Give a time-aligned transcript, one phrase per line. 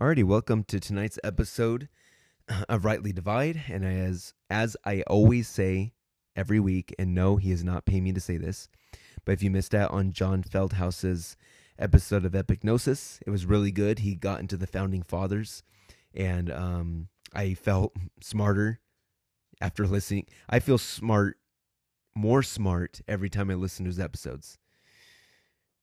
[0.00, 1.88] Alrighty, welcome to tonight's episode
[2.68, 3.64] of Rightly Divide.
[3.68, 5.92] And as as I always say
[6.36, 8.68] every week, and no, he is not paying me to say this,
[9.24, 11.36] but if you missed out on John Feldhaus's
[11.80, 13.98] episode of Epignosis, it was really good.
[13.98, 15.64] He got into the founding fathers,
[16.14, 18.78] and um, I felt smarter
[19.60, 20.26] after listening.
[20.48, 21.36] I feel smart,
[22.20, 24.58] more smart every time I listen to his episodes.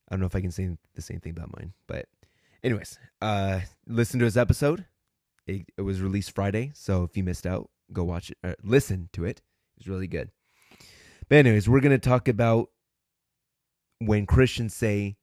[0.08, 2.06] I don't know if I can say the same thing about mine, but
[2.64, 4.86] anyways, uh, listen to his episode.
[5.48, 8.60] It, it, was released Friday, so if you missed out, go watch it.
[8.64, 9.42] Listen to it.
[9.78, 10.30] It's really good.
[11.28, 12.70] But anyways, we're gonna talk about
[14.00, 15.18] when Christians say,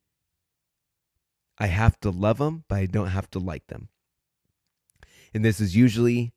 [1.58, 3.88] "I have to love them, but I don't have to like them,"
[5.32, 6.32] and this is usually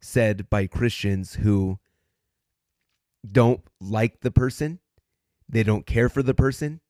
[0.00, 1.78] said by Christians who
[3.30, 4.80] don't like the person,
[5.48, 6.80] they don't care for the person,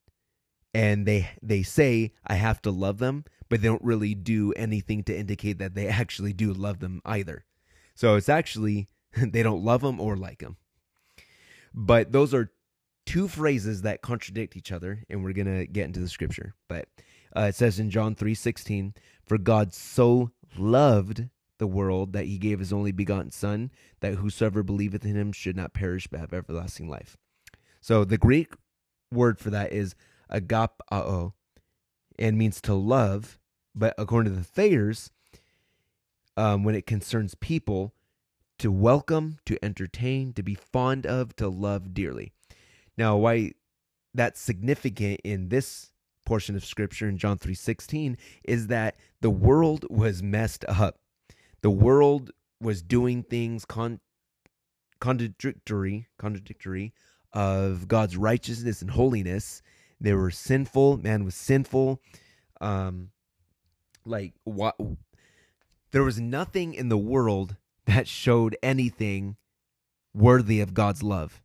[0.75, 5.03] and they they say I have to love them, but they don't really do anything
[5.05, 7.44] to indicate that they actually do love them either.
[7.94, 10.56] So it's actually they don't love them or like them.
[11.75, 12.53] But those are
[13.06, 16.55] two phrases that contradict each other, and we're gonna get into the scripture.
[16.69, 16.88] But
[17.36, 18.94] uh, it says in John three sixteen,
[19.25, 21.28] "For God so loved
[21.59, 23.70] the world that He gave His only begotten Son,
[24.01, 27.17] that whosoever believeth in Him should not perish but have everlasting life."
[27.81, 28.55] So the Greek
[29.12, 29.95] word for that is
[30.31, 31.33] agapao,
[32.19, 33.39] and means to love.
[33.75, 35.11] But according to the Thayers,
[36.37, 37.95] um, when it concerns people,
[38.59, 42.33] to welcome, to entertain, to be fond of, to love dearly.
[42.97, 43.53] Now, why
[44.15, 45.93] that's significant in this
[46.25, 50.98] portion of scripture in John 3:16 is that the world was messed up.
[51.61, 54.01] The world was doing things con-
[55.01, 56.92] contradictory contradictory
[57.33, 59.62] of God's righteousness and holiness
[60.00, 60.98] they were sinful.
[60.98, 62.00] Man was sinful.
[62.61, 63.10] Um,
[64.05, 64.77] like what?
[65.91, 67.56] There was nothing in the world
[67.87, 69.37] that showed anything
[70.15, 71.43] worthy of God's love.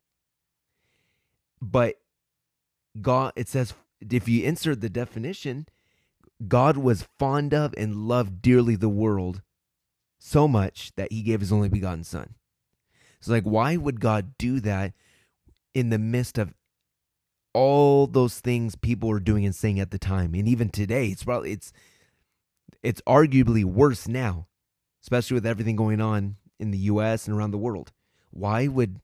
[1.62, 1.96] But
[3.02, 5.68] God, it says, if you insert the definition,
[6.48, 9.42] God was fond of and loved dearly the world
[10.26, 12.36] so much that he gave his only begotten son.
[13.20, 14.94] So, like, why would God do that
[15.74, 16.54] in the midst of
[17.54, 20.34] all those things people were doing and saying at the time?
[20.34, 21.72] And even today it's probably it's
[22.82, 24.48] it's arguably worse now
[25.04, 27.92] especially with everything going on in the US and around the world.
[28.32, 29.02] Why would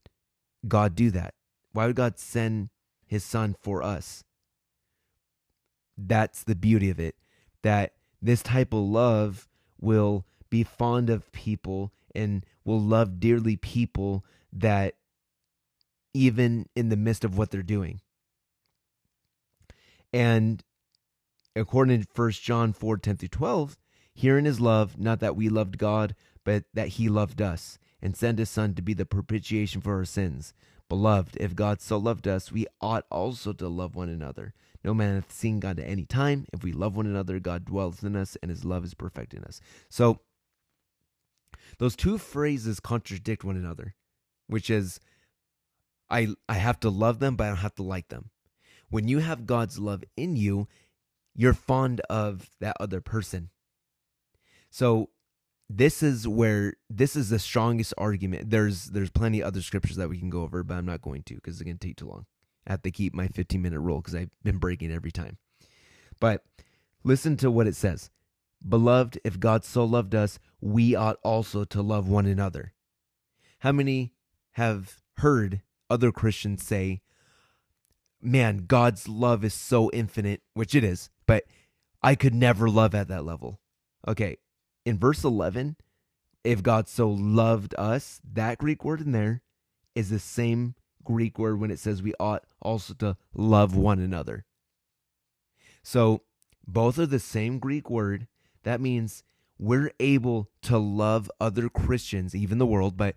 [0.67, 1.33] God do that?
[1.73, 2.69] Why would God send
[3.05, 4.23] his son for us?
[5.97, 7.15] That's the beauty of it
[7.61, 9.49] that this type of love
[9.79, 14.95] will be fond of people and will love dearly people that
[16.13, 18.01] even in the midst of what they're doing
[20.13, 20.63] and
[21.55, 23.77] according to 1 John 4 10 through 12,
[24.13, 28.39] herein is love, not that we loved God, but that he loved us and sent
[28.39, 30.53] his Son to be the propitiation for our sins.
[30.87, 34.53] Beloved, if God so loved us, we ought also to love one another.
[34.83, 36.45] No man hath seen God at any time.
[36.53, 39.43] If we love one another, God dwells in us, and his love is perfect in
[39.43, 39.59] us.
[39.89, 40.21] So,
[41.77, 43.95] those two phrases contradict one another,
[44.47, 44.99] which is,
[46.09, 48.31] I, I have to love them, but I don't have to like them
[48.89, 50.67] when you have God's love in you,
[51.35, 53.49] you're fond of that other person.
[54.69, 55.09] So
[55.69, 58.49] this is where this is the strongest argument.
[58.49, 61.35] There's there's plenty other scriptures that we can go over, but I'm not going to
[61.35, 62.25] because it's gonna take too long.
[62.67, 65.37] I have to keep my 15 minute rule because I've been breaking every time.
[66.19, 66.43] But
[67.03, 68.09] listen to what it says.
[68.67, 72.73] Beloved, if God so loved us, we ought also to love one another.
[73.59, 74.13] How many
[74.53, 77.01] have heard other Christians say,
[78.21, 81.45] man, God's love is so infinite, which it is, but
[82.01, 83.59] I could never love at that level.
[84.07, 84.37] Okay,
[84.85, 85.77] in verse 11,
[86.43, 89.41] if God so loved us, that Greek word in there
[89.95, 94.45] is the same Greek word when it says we ought also to love one another.
[95.83, 96.23] So
[96.65, 98.27] both are the same Greek word.
[98.63, 99.23] That means
[99.57, 103.15] we're able to love other Christians, even the world, but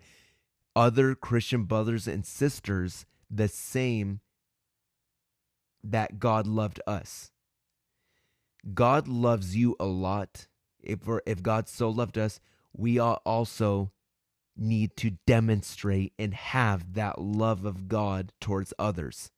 [0.75, 4.19] other Christian brothers and sisters the same
[5.83, 7.31] that God loved us.
[8.73, 10.47] God loves you a lot.
[10.81, 12.39] If if God so loved us,
[12.75, 13.91] we also
[14.55, 19.31] need to demonstrate and have that love of God towards others.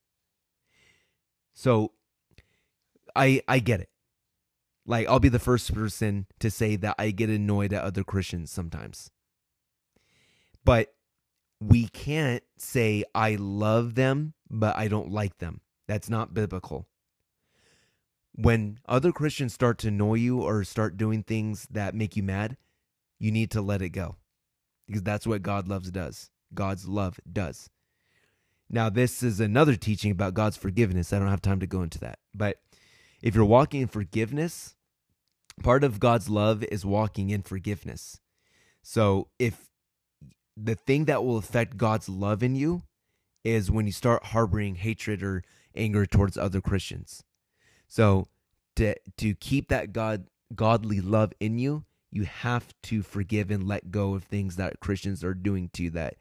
[1.54, 1.94] So
[3.16, 3.90] I I get it.
[4.86, 8.52] Like I'll be the first person to say that I get annoyed at other Christians
[8.52, 9.10] sometimes.
[10.64, 10.94] But
[11.60, 15.62] we can't say I love them, but I don't like them.
[15.88, 16.88] That's not biblical.
[18.34, 22.58] When other Christians start to annoy you or start doing things that make you mad,
[23.18, 24.18] you need to let it go
[24.88, 26.30] because that's what God loves does.
[26.54, 27.70] God's love does.
[28.70, 31.14] Now, this is another teaching about God's forgiveness.
[31.14, 32.20] I don't have time to go into that.
[32.34, 32.60] But
[33.22, 34.75] if you're walking in forgiveness,
[35.63, 38.19] part of God's love is walking in forgiveness.
[38.81, 39.69] So if
[40.56, 42.84] the thing that will affect God's love in you
[43.44, 45.44] is when you start harboring hatred or
[45.75, 47.24] anger towards other Christians.
[47.88, 48.28] So
[48.75, 53.92] to to keep that God godly love in you, you have to forgive and let
[53.92, 56.16] go of things that Christians are doing to you that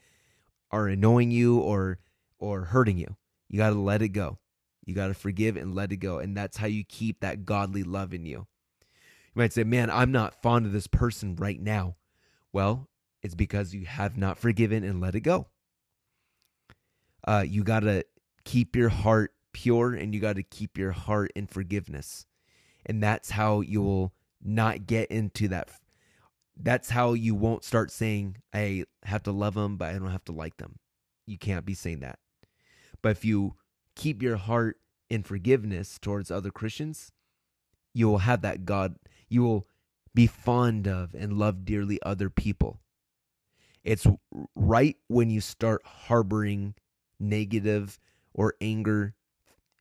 [0.70, 1.98] are annoying you or
[2.38, 3.16] or hurting you.
[3.48, 4.38] You got to let it go.
[4.84, 6.18] You got to forgive and let it go.
[6.18, 8.46] And that's how you keep that godly love in you.
[9.34, 11.96] You might say, man, I'm not fond of this person right now.
[12.52, 12.88] Well,
[13.22, 15.48] it's because you have not forgiven and let it go.
[17.26, 18.04] Uh, you got to
[18.44, 22.26] keep your heart pure and you got to keep your heart in forgiveness.
[22.86, 25.70] And that's how you will not get into that.
[26.56, 30.24] That's how you won't start saying, I have to love them, but I don't have
[30.26, 30.78] to like them.
[31.26, 32.18] You can't be saying that.
[33.02, 33.54] But if you
[33.96, 34.76] keep your heart
[35.10, 37.10] in forgiveness towards other Christians,
[37.92, 38.96] you will have that God,
[39.28, 39.66] you will
[40.14, 42.80] be fond of and love dearly other people.
[43.82, 44.06] It's
[44.54, 46.74] right when you start harboring
[47.20, 47.98] negative
[48.32, 49.14] or anger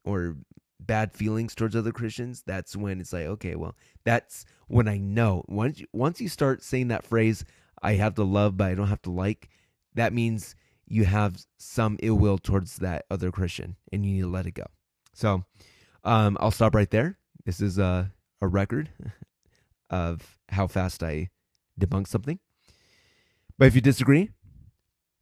[0.04, 0.38] or
[0.80, 5.44] bad feelings towards other Christians, that's when it's like, okay, well, that's when I know.
[5.48, 7.46] Once you, once you start saying that phrase,
[7.82, 9.50] I have to love, but I don't have to like,
[9.96, 10.56] that means
[10.88, 14.54] you have some ill will towards that other Christian and you need to let it
[14.54, 14.66] go.
[15.14, 15.46] So
[16.04, 17.18] um, I'll stop right there.
[17.46, 18.12] This is a,
[18.42, 18.90] a record
[19.94, 21.30] of how fast I
[21.80, 22.40] debunk something.
[23.60, 24.32] But if you disagree,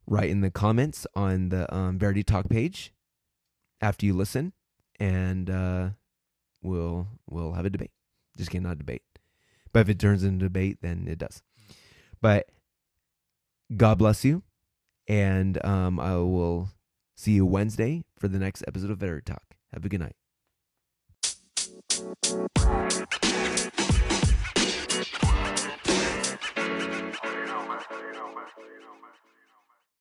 [0.06, 2.94] write in the comments on the um, Verity Talk page
[3.82, 4.54] after you listen,
[4.98, 5.90] and uh,
[6.62, 7.90] we'll we'll have a debate.
[8.38, 9.02] Just kidding, not debate.
[9.72, 11.42] But if it turns into debate, then it does.
[12.22, 12.48] But
[13.76, 14.42] God bless you.
[15.08, 16.70] And um, I will
[17.16, 19.42] see you Wednesday for the next episode of Verity Talk.
[19.72, 20.16] Have a good night.